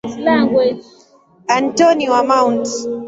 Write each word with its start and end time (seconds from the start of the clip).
Antoni 1.57 2.09
wa 2.11 2.21
Mt. 2.25 2.67